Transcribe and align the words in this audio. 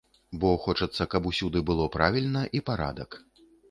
Бо 0.43 0.49
хочацца, 0.63 1.07
каб 1.13 1.29
усюды 1.33 1.65
было 1.71 1.89
правільна 1.99 2.47
і 2.59 2.67
парадак. 2.73 3.25